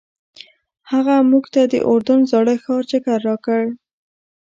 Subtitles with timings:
[0.91, 3.61] هغه موږ ته د اردن زاړه ښار چکر راکړ.